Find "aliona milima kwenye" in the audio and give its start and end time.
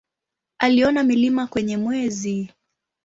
0.57-1.77